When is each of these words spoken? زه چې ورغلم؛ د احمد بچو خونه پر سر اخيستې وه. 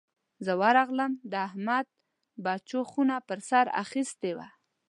زه 0.45 0.53
چې 0.55 0.59
ورغلم؛ 0.61 1.11
د 1.31 1.33
احمد 1.47 1.85
بچو 2.45 2.79
خونه 2.91 3.15
پر 3.27 3.39
سر 3.49 3.65
اخيستې 3.83 4.31
وه. 4.37 4.47